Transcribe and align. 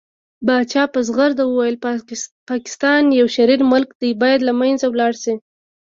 پاچا 0.47 0.83
په 0.93 0.99
ځغرده 1.07 1.43
وويل 1.47 1.75
پاکستان 2.49 3.03
يو 3.19 3.27
شرير 3.35 3.61
ملک 3.73 3.89
دى 4.01 4.09
بايد 4.21 4.41
له 4.47 4.53
منځه 4.61 4.85
ولاړ 4.89 5.13
شي. 5.23 5.35